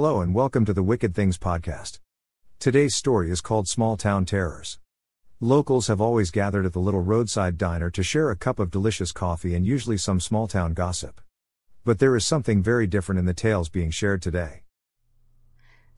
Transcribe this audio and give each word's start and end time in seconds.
Hello 0.00 0.20
and 0.20 0.32
welcome 0.32 0.64
to 0.64 0.72
the 0.72 0.84
Wicked 0.84 1.12
Things 1.12 1.36
podcast. 1.36 1.98
Today's 2.60 2.94
story 2.94 3.32
is 3.32 3.40
called 3.40 3.66
Small 3.66 3.96
Town 3.96 4.24
Terrors. 4.24 4.78
Locals 5.40 5.88
have 5.88 6.00
always 6.00 6.30
gathered 6.30 6.64
at 6.64 6.72
the 6.72 6.78
little 6.78 7.00
roadside 7.00 7.58
diner 7.58 7.90
to 7.90 8.04
share 8.04 8.30
a 8.30 8.36
cup 8.36 8.60
of 8.60 8.70
delicious 8.70 9.10
coffee 9.10 9.56
and 9.56 9.66
usually 9.66 9.96
some 9.96 10.20
small 10.20 10.46
town 10.46 10.72
gossip. 10.72 11.20
But 11.84 11.98
there 11.98 12.14
is 12.14 12.24
something 12.24 12.62
very 12.62 12.86
different 12.86 13.18
in 13.18 13.24
the 13.24 13.34
tales 13.34 13.68
being 13.68 13.90
shared 13.90 14.22
today. 14.22 14.62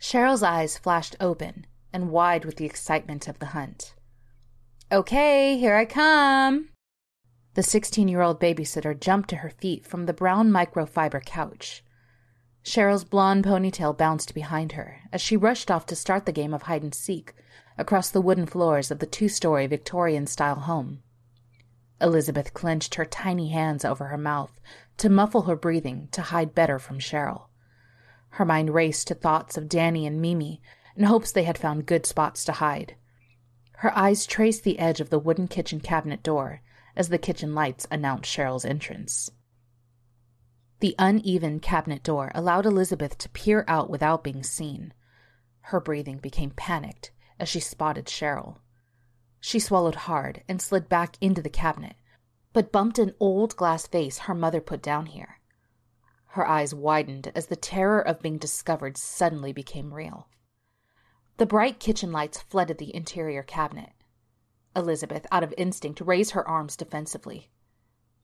Cheryl's 0.01 0.43
eyes 0.43 0.79
flashed 0.79 1.15
open 1.21 1.67
and 1.93 2.11
wide 2.11 2.47
with 2.47 2.57
the 2.57 2.65
excitement 2.65 3.29
of 3.29 3.39
the 3.39 3.53
hunt. 3.53 3.93
Okay, 4.91 5.59
here 5.59 5.77
I 5.77 5.85
come. 5.85 6.71
The 7.53 7.63
16 7.63 8.09
year 8.09 8.23
old 8.23 8.41
babysitter 8.41 8.99
jumped 8.99 9.29
to 9.29 9.37
her 9.37 9.51
feet 9.51 9.85
from 9.85 10.07
the 10.07 10.15
brown 10.15 10.51
microfiber 10.51 11.23
couch. 11.23 11.85
Cheryl's 12.63 13.05
blonde 13.05 13.45
ponytail 13.45 13.97
bounced 13.97 14.35
behind 14.35 14.73
her 14.73 15.01
as 15.13 15.21
she 15.21 15.37
rushed 15.37 15.71
off 15.71 15.87
to 15.87 15.97
start 15.97 16.27
the 16.27 16.33
game 16.33 16.53
of 16.53 16.63
hide 16.63 16.83
and 16.83 16.95
seek 16.95 17.35
across 17.79 18.11
the 18.11 18.21
wooden 18.21 18.47
floors 18.47 18.91
of 18.91 18.99
the 18.99 19.07
two 19.07 19.29
story 19.29 19.67
Victorian 19.67 20.27
style 20.27 20.57
home. 20.61 21.03
Elizabeth 22.01 22.55
clenched 22.55 22.95
her 22.95 23.05
tiny 23.05 23.49
hands 23.51 23.85
over 23.85 24.07
her 24.07 24.19
mouth 24.19 24.61
to 24.99 25.09
muffle 25.09 25.43
her 25.43 25.57
breathing 25.57 26.09
to 26.13 26.23
hide 26.23 26.55
better 26.55 26.79
from 26.79 26.99
Cheryl. 26.99 27.49
Her 28.31 28.45
mind 28.45 28.75
raced 28.75 29.09
to 29.09 29.15
thoughts 29.15 29.57
of 29.57 29.69
Danny 29.69 30.07
and 30.07 30.21
Mimi 30.21 30.61
in 30.97 31.05
hopes 31.05 31.33
they 31.33 31.45
had 31.45 31.59
found 31.59 31.87
good 31.87 32.07
spots 32.07 32.45
to 32.45 32.53
hide. 32.53 32.97
Her 33.79 33.97
eyes 33.97 34.27
traced 34.27 34.65
the 34.65 34.79
edge 34.79 35.01
of 35.01 35.09
the 35.09 35.19
wooden 35.19 35.49
kitchen 35.49 35.81
cabinet 35.81 36.23
door 36.23 36.61
as 36.95 37.09
the 37.09 37.19
kitchen 37.19 37.55
lights 37.55 37.87
announced 37.91 38.31
Cheryl's 38.31 38.65
entrance. 38.65 39.31
The 40.81 40.95
uneven 40.99 41.61
cabinet 41.61 42.03
door 42.03 42.33
allowed 42.35 42.65
Elizabeth 42.65 43.19
to 43.19 43.29
peer 43.29 43.65
out 43.69 43.91
without 43.91 44.25
being 44.25 44.43
seen. 44.43 44.95
Her 45.61 45.79
breathing 45.79 46.17
became 46.17 46.51
panicked 46.51 47.13
as 47.39 47.49
she 47.51 47.61
spotted 47.61 48.07
Cheryl. 48.07 48.59
She 49.41 49.59
swallowed 49.59 49.95
hard 49.95 50.43
and 50.49 50.61
slid 50.61 50.89
back 50.89 51.17
into 51.21 51.43
the 51.43 51.51
cabinet, 51.51 51.97
but 52.55 52.73
bumped 52.73 52.99
an 52.99 53.15
old 53.21 53.57
glass 53.57 53.87
vase 53.87 54.19
her 54.21 54.35
mother 54.35 54.61
put 54.61 54.83
down 54.83 55.07
here. 55.07 55.41
Her 56.29 56.47
eyes 56.47 56.75
widened 56.75 57.31
as 57.35 57.47
the 57.47 57.57
terror 57.57 58.01
of 58.01 58.23
being 58.23 58.39
discovered 58.39 58.97
suddenly 58.97 59.53
became 59.53 59.93
real. 59.93 60.29
The 61.37 61.47
bright 61.47 61.79
kitchen 61.79 62.11
lights 62.11 62.41
flooded 62.41 62.79
the 62.79 62.95
interior 62.95 63.43
cabinet. 63.43 63.93
Elizabeth, 64.75 65.27
out 65.31 65.43
of 65.43 65.53
instinct, 65.59 66.01
raised 66.01 66.31
her 66.31 66.47
arms 66.47 66.77
defensively. 66.77 67.51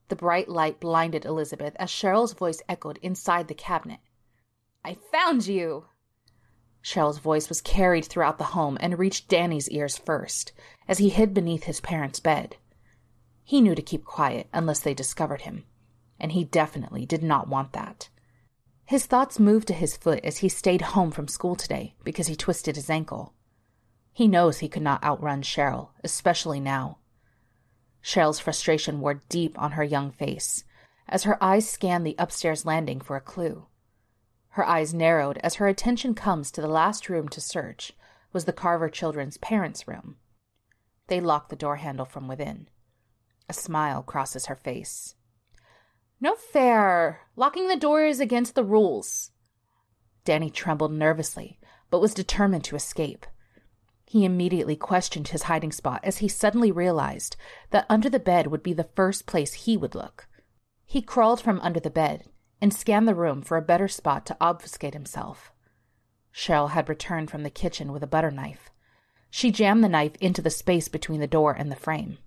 The 0.09 0.15
bright 0.15 0.47
light 0.47 0.79
blinded 0.79 1.25
Elizabeth 1.25 1.75
as 1.77 1.89
Cheryl's 1.89 2.33
voice 2.33 2.61
echoed 2.69 2.97
inside 3.01 3.47
the 3.47 3.53
cabinet. 3.53 3.99
I 4.83 4.95
found 5.11 5.47
you! 5.47 5.85
Cheryl's 6.81 7.17
voice 7.17 7.49
was 7.49 7.59
carried 7.59 8.05
throughout 8.05 8.37
the 8.37 8.55
home 8.55 8.77
and 8.79 8.97
reached 8.97 9.27
Danny's 9.27 9.69
ears 9.69 9.97
first, 9.97 10.53
as 10.87 10.99
he 10.99 11.09
hid 11.09 11.33
beneath 11.33 11.65
his 11.65 11.81
parents' 11.81 12.21
bed. 12.21 12.55
He 13.43 13.59
knew 13.59 13.75
to 13.75 13.81
keep 13.81 14.05
quiet 14.05 14.47
unless 14.53 14.79
they 14.79 14.93
discovered 14.93 15.41
him, 15.41 15.65
and 16.19 16.31
he 16.31 16.45
definitely 16.45 17.05
did 17.05 17.23
not 17.23 17.49
want 17.49 17.73
that. 17.73 18.09
His 18.85 19.05
thoughts 19.05 19.39
moved 19.39 19.67
to 19.67 19.73
his 19.73 19.97
foot 19.97 20.23
as 20.23 20.37
he 20.37 20.47
stayed 20.47 20.81
home 20.81 21.11
from 21.11 21.27
school 21.27 21.57
today 21.57 21.95
because 22.05 22.27
he 22.27 22.35
twisted 22.37 22.77
his 22.77 22.89
ankle. 22.89 23.33
He 24.13 24.29
knows 24.29 24.59
he 24.59 24.69
could 24.69 24.81
not 24.81 25.03
outrun 25.03 25.41
Cheryl, 25.41 25.89
especially 26.05 26.61
now. 26.61 26.99
Cheryl's 28.01 28.39
frustration 28.39 28.99
wore 29.01 29.21
deep 29.29 29.59
on 29.59 29.73
her 29.73 29.83
young 29.83 30.11
face 30.11 30.63
as 31.09 31.23
her 31.23 31.41
eyes 31.41 31.69
scanned 31.69 32.05
the 32.05 32.15
upstairs 32.17 32.65
landing 32.65 32.99
for 32.99 33.15
a 33.15 33.21
clue. 33.21 33.67
Her 34.49 34.65
eyes 34.65 34.93
narrowed 34.93 35.37
as 35.39 35.55
her 35.55 35.67
attention 35.67 36.15
comes 36.15 36.51
to 36.51 36.61
the 36.61 36.67
last 36.67 37.09
room 37.09 37.29
to 37.29 37.41
search 37.41 37.93
was 38.33 38.45
the 38.45 38.53
Carver 38.53 38.89
children's 38.89 39.37
parents' 39.37 39.87
room. 39.87 40.17
They 41.07 41.21
lock 41.21 41.49
the 41.49 41.55
door 41.55 41.77
handle 41.77 42.05
from 42.05 42.27
within. 42.27 42.67
A 43.47 43.53
smile 43.53 44.03
crosses 44.03 44.47
her 44.47 44.55
face. 44.55 45.15
No 46.19 46.35
fair. 46.35 47.21
Locking 47.35 47.67
the 47.67 47.77
door 47.77 48.03
is 48.03 48.19
against 48.19 48.55
the 48.55 48.63
rules. 48.63 49.31
Danny 50.25 50.49
trembled 50.49 50.91
nervously, 50.91 51.59
but 51.89 52.01
was 52.01 52.13
determined 52.13 52.65
to 52.65 52.75
escape. 52.75 53.25
He 54.09 54.23
immediately 54.23 54.77
questioned 54.77 55.27
his 55.27 55.43
hiding 55.43 55.73
spot 55.73 55.99
as 56.01 56.19
he 56.19 56.29
suddenly 56.29 56.71
realized 56.71 57.35
that 57.71 57.85
under 57.89 58.09
the 58.09 58.21
bed 58.21 58.47
would 58.47 58.63
be 58.63 58.71
the 58.71 58.89
first 58.95 59.25
place 59.25 59.53
he 59.53 59.75
would 59.75 59.95
look. 59.95 60.27
He 60.85 61.01
crawled 61.01 61.41
from 61.41 61.59
under 61.59 61.81
the 61.81 61.89
bed 61.89 62.23
and 62.61 62.73
scanned 62.73 63.05
the 63.05 63.13
room 63.13 63.41
for 63.41 63.57
a 63.57 63.61
better 63.61 63.89
spot 63.89 64.25
to 64.27 64.37
obfuscate 64.39 64.93
himself. 64.93 65.51
Cheryl 66.33 66.69
had 66.69 66.87
returned 66.87 67.29
from 67.29 67.43
the 67.43 67.49
kitchen 67.49 67.91
with 67.91 68.01
a 68.01 68.07
butter 68.07 68.31
knife. 68.31 68.69
She 69.29 69.51
jammed 69.51 69.83
the 69.83 69.89
knife 69.89 70.15
into 70.21 70.41
the 70.41 70.49
space 70.49 70.87
between 70.87 71.19
the 71.19 71.27
door 71.27 71.51
and 71.51 71.69
the 71.69 71.75
frame. 71.75 72.17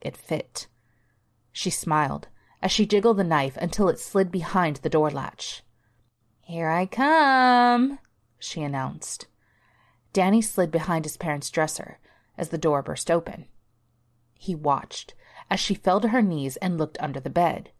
It 0.00 0.16
fit. 0.16 0.66
She 1.52 1.68
smiled 1.68 2.28
as 2.62 2.72
she 2.72 2.86
jiggled 2.86 3.18
the 3.18 3.24
knife 3.24 3.58
until 3.58 3.90
it 3.90 4.00
slid 4.00 4.30
behind 4.30 4.76
the 4.76 4.88
door 4.88 5.10
latch. 5.10 5.62
Here 6.40 6.70
I 6.70 6.86
come, 6.86 7.98
she 8.38 8.62
announced. 8.62 9.26
Danny 10.12 10.42
slid 10.42 10.70
behind 10.70 11.04
his 11.04 11.16
parents' 11.16 11.50
dresser 11.50 11.98
as 12.36 12.50
the 12.50 12.58
door 12.58 12.82
burst 12.82 13.10
open. 13.10 13.46
He 14.34 14.54
watched 14.54 15.14
as 15.50 15.60
she 15.60 15.74
fell 15.74 16.00
to 16.00 16.08
her 16.08 16.22
knees 16.22 16.56
and 16.58 16.78
looked 16.78 17.00
under 17.00 17.20
the 17.20 17.30
bed. 17.30 17.70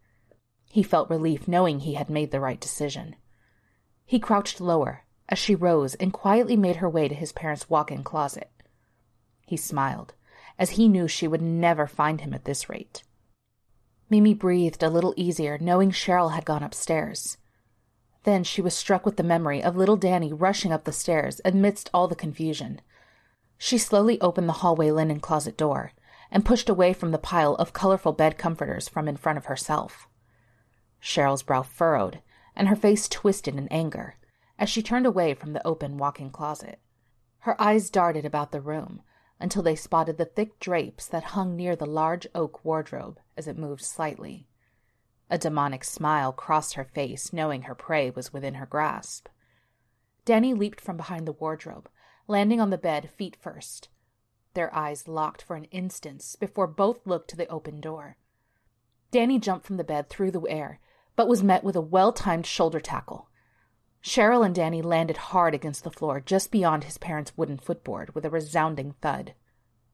He 0.69 0.83
felt 0.83 1.09
relief 1.09 1.47
knowing 1.47 1.79
he 1.79 1.93
had 1.93 2.09
made 2.09 2.31
the 2.31 2.39
right 2.39 2.59
decision. 2.59 3.15
He 4.05 4.19
crouched 4.19 4.59
lower 4.59 5.03
as 5.29 5.39
she 5.39 5.55
rose 5.55 5.95
and 5.95 6.13
quietly 6.13 6.55
made 6.55 6.77
her 6.77 6.89
way 6.89 7.07
to 7.07 7.15
his 7.15 7.31
parents' 7.31 7.69
walk 7.69 7.91
in 7.91 8.03
closet. 8.03 8.51
He 9.45 9.57
smiled, 9.57 10.13
as 10.57 10.71
he 10.71 10.87
knew 10.87 11.07
she 11.07 11.27
would 11.27 11.41
never 11.41 11.87
find 11.87 12.21
him 12.21 12.33
at 12.33 12.45
this 12.45 12.69
rate. 12.69 13.03
Mimi 14.09 14.33
breathed 14.33 14.83
a 14.83 14.89
little 14.89 15.13
easier 15.17 15.57
knowing 15.59 15.91
Cheryl 15.91 16.33
had 16.33 16.45
gone 16.45 16.63
upstairs. 16.63 17.37
Then 18.23 18.43
she 18.43 18.61
was 18.61 18.73
struck 18.73 19.05
with 19.05 19.17
the 19.17 19.23
memory 19.23 19.61
of 19.61 19.75
little 19.75 19.97
Danny 19.97 20.31
rushing 20.31 20.71
up 20.71 20.85
the 20.85 20.91
stairs 20.91 21.41
amidst 21.43 21.89
all 21.93 22.07
the 22.07 22.15
confusion. 22.15 22.81
She 23.57 23.77
slowly 23.77 24.19
opened 24.21 24.47
the 24.47 24.53
hallway 24.53 24.91
linen 24.91 25.19
closet 25.19 25.57
door 25.57 25.91
and 26.31 26.45
pushed 26.45 26.69
away 26.69 26.93
from 26.93 27.11
the 27.11 27.17
pile 27.17 27.55
of 27.55 27.73
colorful 27.73 28.13
bed 28.13 28.37
comforters 28.37 28.89
from 28.89 29.07
in 29.07 29.17
front 29.17 29.37
of 29.37 29.45
herself. 29.45 30.07
Cheryl's 31.01 31.43
brow 31.43 31.61
furrowed 31.61 32.21
and 32.55 32.67
her 32.67 32.75
face 32.75 33.09
twisted 33.09 33.55
in 33.55 33.67
anger 33.67 34.15
as 34.57 34.69
she 34.69 34.81
turned 34.81 35.05
away 35.05 35.33
from 35.33 35.53
the 35.53 35.65
open 35.67 35.97
walk 35.97 36.19
in 36.19 36.29
closet. 36.29 36.79
Her 37.39 37.59
eyes 37.61 37.89
darted 37.89 38.25
about 38.25 38.51
the 38.51 38.61
room 38.61 39.01
until 39.39 39.61
they 39.61 39.75
spotted 39.75 40.17
the 40.17 40.25
thick 40.25 40.59
drapes 40.59 41.07
that 41.07 41.23
hung 41.23 41.55
near 41.55 41.75
the 41.75 41.85
large 41.85 42.25
oak 42.33 42.63
wardrobe 42.63 43.19
as 43.35 43.47
it 43.47 43.57
moved 43.57 43.83
slightly. 43.83 44.47
A 45.29 45.37
demonic 45.37 45.83
smile 45.83 46.31
crossed 46.31 46.75
her 46.75 46.83
face, 46.83 47.33
knowing 47.33 47.63
her 47.63 47.75
prey 47.75 48.09
was 48.09 48.33
within 48.33 48.55
her 48.55 48.65
grasp. 48.65 49.27
Danny 50.25 50.53
leaped 50.53 50.79
from 50.79 50.97
behind 50.97 51.27
the 51.27 51.33
wardrobe, 51.33 51.89
landing 52.27 52.61
on 52.61 52.69
the 52.69 52.77
bed 52.77 53.09
feet 53.09 53.35
first. 53.35 53.89
Their 54.53 54.73
eyes 54.75 55.07
locked 55.07 55.41
for 55.41 55.55
an 55.55 55.65
instant 55.65 56.35
before 56.39 56.67
both 56.67 57.05
looked 57.05 57.29
to 57.31 57.35
the 57.35 57.47
open 57.47 57.81
door. 57.81 58.17
Danny 59.11 59.39
jumped 59.39 59.65
from 59.65 59.77
the 59.77 59.83
bed 59.83 60.09
through 60.09 60.31
the 60.31 60.41
air, 60.47 60.79
but 61.15 61.27
was 61.27 61.43
met 61.43 61.63
with 61.63 61.75
a 61.75 61.81
well 61.81 62.11
timed 62.11 62.45
shoulder 62.45 62.79
tackle. 62.79 63.29
Cheryl 64.03 64.45
and 64.45 64.53
Danny 64.53 64.81
landed 64.81 65.17
hard 65.17 65.53
against 65.53 65.83
the 65.83 65.91
floor 65.91 66.19
just 66.19 66.51
beyond 66.51 66.83
his 66.83 66.97
parents' 66.97 67.37
wooden 67.37 67.57
footboard 67.57 68.13
with 68.13 68.25
a 68.25 68.29
resounding 68.29 68.95
thud. 69.01 69.33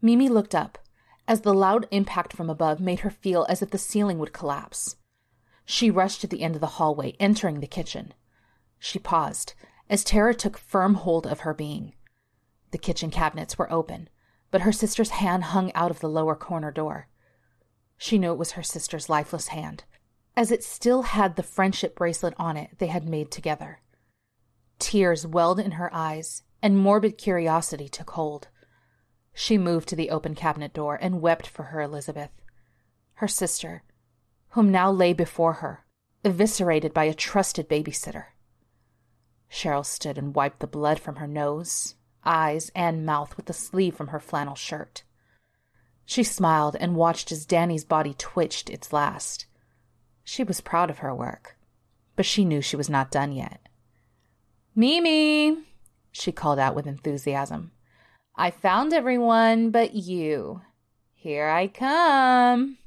Mimi 0.02 0.30
looked 0.30 0.56
up, 0.56 0.80
as 1.28 1.42
the 1.42 1.54
loud 1.54 1.88
impact 1.92 2.34
from 2.34 2.50
above 2.50 2.80
made 2.80 3.02
her 3.02 3.12
feel 3.12 3.46
as 3.50 3.62
if 3.62 3.70
the 3.70 3.78
ceiling 3.78 4.18
would 4.18 4.34
collapse. 4.34 4.96
She 5.72 5.92
rushed 5.92 6.22
to 6.22 6.28
the 6.28 6.42
end 6.42 6.56
of 6.56 6.62
the 6.62 6.80
hallway, 6.82 7.16
entering 7.20 7.60
the 7.60 7.68
kitchen. 7.68 8.16
She 8.80 8.98
paused 8.98 9.54
as 9.88 10.04
terror 10.04 10.34
took 10.34 10.58
firm 10.58 10.96
hold 10.96 11.28
of 11.28 11.42
her 11.42 11.54
being. 11.54 11.94
The 12.72 12.80
kitchen 12.80 13.12
cabinets 13.12 13.56
were 13.56 13.72
open, 13.72 14.10
but 14.50 14.62
her 14.62 14.72
sister's 14.72 15.12
hand 15.12 15.44
hung 15.44 15.72
out 15.74 15.92
of 15.92 16.00
the 16.00 16.10
lower 16.10 16.36
corner 16.36 16.72
door. 16.72 17.08
She 18.00 18.18
knew 18.18 18.32
it 18.32 18.40
was 18.40 18.54
her 18.54 18.64
sister's 18.64 19.10
lifeless 19.10 19.50
hand, 19.50 19.84
as 20.36 20.50
it 20.50 20.64
still 20.64 21.04
had 21.04 21.36
the 21.36 21.44
friendship 21.44 21.96
bracelet 21.96 22.34
on 22.38 22.58
it 22.58 22.80
they 22.80 22.88
had 22.88 23.08
made 23.08 23.30
together. 23.30 23.80
Tears 24.80 25.28
welled 25.28 25.60
in 25.60 25.74
her 25.74 25.94
eyes, 25.94 26.42
and 26.64 26.80
morbid 26.80 27.16
curiosity 27.16 27.88
took 27.88 28.10
hold. 28.10 28.48
She 29.36 29.60
moved 29.60 29.88
to 29.90 29.96
the 29.96 30.10
open 30.10 30.34
cabinet 30.34 30.74
door 30.74 30.98
and 31.00 31.22
wept 31.22 31.46
for 31.46 31.66
her 31.66 31.80
Elizabeth. 31.80 32.32
Her 33.14 33.28
sister, 33.28 33.84
whom 34.50 34.72
now 34.72 34.92
lay 34.92 35.14
before 35.14 35.54
her, 35.54 35.86
eviscerated 36.24 36.94
by 36.94 37.06
a 37.06 37.14
trusted 37.14 37.70
babysitter. 37.70 38.26
Cheryl 39.52 39.86
stood 39.86 40.18
and 40.18 40.36
wiped 40.36 40.60
the 40.60 40.68
blood 40.68 41.00
from 41.00 41.18
her 41.18 41.28
nose, 41.28 41.96
eyes, 42.24 42.72
and 42.76 43.06
mouth 43.06 43.36
with 43.38 43.46
the 43.46 43.54
sleeve 43.54 43.96
from 43.96 44.08
her 44.08 44.20
flannel 44.20 44.56
shirt. 44.56 45.04
She 46.06 46.24
smiled 46.24 46.76
and 46.80 46.96
watched 46.96 47.32
as 47.32 47.46
Danny's 47.46 47.86
body 47.86 48.16
twitched 48.18 48.70
its 48.70 48.92
last. 48.92 49.46
She 50.24 50.44
was 50.44 50.62
proud 50.62 50.90
of 50.90 51.00
her 51.00 51.14
work, 51.14 51.58
but 52.16 52.26
she 52.26 52.46
knew 52.46 52.62
she 52.62 52.76
was 52.76 52.90
not 52.90 53.12
done 53.12 53.32
yet. 53.32 53.70
Mimi, 54.76 55.58
she 56.12 56.32
called 56.32 56.60
out 56.60 56.76
with 56.76 56.88
enthusiasm. 56.88 57.72
I 58.36 58.52
found 58.52 58.94
everyone 58.94 59.72
but 59.72 59.94
you. 59.94 60.62
Here 61.14 61.50
I 61.50 61.68
come. 61.68 62.78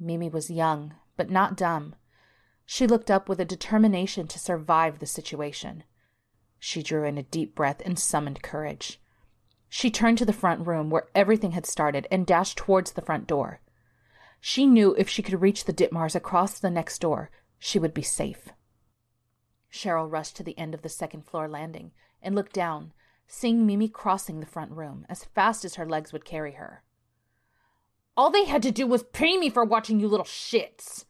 Mimi 0.00 0.28
was 0.28 0.50
young, 0.50 0.94
but 1.16 1.30
not 1.30 1.56
dumb. 1.56 1.94
She 2.64 2.86
looked 2.86 3.10
up 3.10 3.28
with 3.28 3.40
a 3.40 3.44
determination 3.44 4.26
to 4.28 4.38
survive 4.38 4.98
the 4.98 5.06
situation. 5.06 5.84
She 6.58 6.82
drew 6.82 7.04
in 7.04 7.18
a 7.18 7.22
deep 7.22 7.54
breath 7.54 7.80
and 7.84 7.98
summoned 7.98 8.42
courage. 8.42 9.00
She 9.68 9.90
turned 9.90 10.18
to 10.18 10.24
the 10.24 10.32
front 10.32 10.66
room 10.66 10.90
where 10.90 11.08
everything 11.14 11.52
had 11.52 11.66
started 11.66 12.06
and 12.10 12.26
dashed 12.26 12.58
towards 12.58 12.92
the 12.92 13.02
front 13.02 13.26
door. 13.26 13.60
She 14.40 14.66
knew 14.66 14.94
if 14.96 15.08
she 15.08 15.22
could 15.22 15.40
reach 15.40 15.64
the 15.64 15.72
Ditmars 15.72 16.14
across 16.14 16.58
the 16.58 16.70
next 16.70 17.00
door, 17.00 17.30
she 17.58 17.78
would 17.78 17.92
be 17.92 18.02
safe. 18.02 18.48
Cheryl 19.70 20.10
rushed 20.10 20.36
to 20.36 20.42
the 20.42 20.58
end 20.58 20.74
of 20.74 20.82
the 20.82 20.88
second 20.88 21.26
floor 21.26 21.48
landing 21.48 21.92
and 22.22 22.34
looked 22.34 22.52
down, 22.52 22.92
seeing 23.26 23.66
Mimi 23.66 23.88
crossing 23.88 24.40
the 24.40 24.46
front 24.46 24.72
room 24.72 25.04
as 25.08 25.24
fast 25.24 25.64
as 25.64 25.74
her 25.74 25.86
legs 25.86 26.12
would 26.12 26.24
carry 26.24 26.52
her. 26.52 26.82
All 28.18 28.30
they 28.30 28.46
had 28.46 28.64
to 28.64 28.72
do 28.72 28.84
was 28.84 29.04
pay 29.04 29.36
me 29.36 29.48
for 29.48 29.64
watching 29.64 30.00
you 30.00 30.08
little 30.08 30.26
shits, 30.26 31.04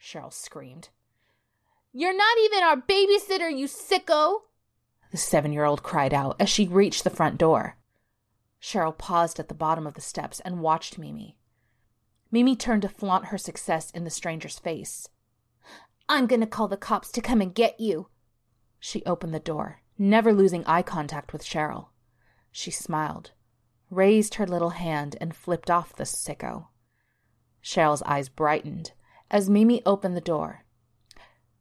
Cheryl 0.00 0.32
screamed. 0.32 0.88
You're 1.92 2.16
not 2.16 2.38
even 2.38 2.62
our 2.62 2.76
babysitter, 2.78 3.54
you 3.54 3.66
sicko! 3.66 4.44
The 5.10 5.18
seven 5.18 5.52
year 5.52 5.66
old 5.66 5.82
cried 5.82 6.14
out 6.14 6.36
as 6.40 6.48
she 6.48 6.66
reached 6.66 7.04
the 7.04 7.10
front 7.10 7.36
door. 7.36 7.76
Cheryl 8.62 8.96
paused 8.96 9.38
at 9.38 9.48
the 9.48 9.54
bottom 9.54 9.86
of 9.86 9.92
the 9.92 10.00
steps 10.00 10.40
and 10.40 10.62
watched 10.62 10.96
Mimi. 10.96 11.36
Mimi 12.30 12.56
turned 12.56 12.80
to 12.80 12.88
flaunt 12.88 13.26
her 13.26 13.36
success 13.36 13.90
in 13.90 14.04
the 14.04 14.10
stranger's 14.10 14.58
face. 14.58 15.10
I'm 16.08 16.26
going 16.26 16.40
to 16.40 16.46
call 16.46 16.68
the 16.68 16.78
cops 16.78 17.12
to 17.12 17.20
come 17.20 17.42
and 17.42 17.54
get 17.54 17.78
you. 17.78 18.08
She 18.80 19.04
opened 19.04 19.34
the 19.34 19.38
door, 19.38 19.82
never 19.98 20.32
losing 20.32 20.64
eye 20.64 20.80
contact 20.80 21.34
with 21.34 21.44
Cheryl. 21.44 21.88
She 22.50 22.70
smiled, 22.70 23.32
raised 23.90 24.34
her 24.34 24.46
little 24.46 24.70
hand, 24.70 25.16
and 25.20 25.34
flipped 25.34 25.70
off 25.70 25.94
the 25.94 26.04
sicko. 26.04 26.66
Cheryl's 27.62 28.02
eyes 28.02 28.28
brightened 28.28 28.92
as 29.30 29.50
Mimi 29.50 29.82
opened 29.84 30.16
the 30.16 30.20
door. 30.20 30.64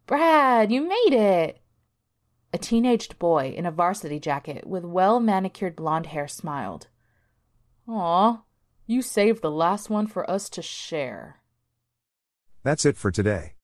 Brad, 0.06 0.72
you 0.72 0.82
made 0.88 1.14
it! 1.14 1.60
A 2.52 2.58
teenaged 2.58 3.18
boy 3.18 3.54
in 3.56 3.66
a 3.66 3.72
varsity 3.72 4.20
jacket 4.20 4.68
with 4.68 4.84
well 4.84 5.20
manicured 5.20 5.76
blonde 5.76 6.08
hair 6.08 6.28
smiled. 6.28 6.88
Aw, 7.88 8.44
you 8.86 9.02
saved 9.02 9.42
the 9.42 9.50
last 9.50 9.90
one 9.90 10.08
for 10.08 10.30
us 10.30 10.50
to 10.50 10.62
share. 10.62 11.42
That's 12.64 12.86
it 12.86 12.96
for 12.96 13.12
today. 13.12 13.56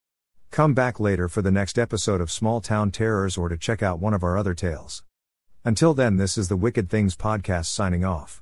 Come 0.49 0.73
back 0.73 0.99
later 0.99 1.29
for 1.29 1.41
the 1.41 1.51
next 1.51 1.77
episode 1.77 2.19
of 2.19 2.31
Small 2.31 2.61
Town 2.61 2.89
Terrors 2.89 3.37
or 3.37 3.49
to 3.49 3.57
check 3.57 3.83
out 3.83 3.99
one 3.99 4.13
of 4.13 4.23
our 4.23 4.37
other 4.37 4.55
tales. 4.55 5.03
Until 5.63 5.93
then, 5.93 6.17
this 6.17 6.37
is 6.37 6.47
the 6.47 6.57
Wicked 6.57 6.89
Things 6.89 7.15
Podcast 7.15 7.65
signing 7.65 8.03
off. 8.03 8.41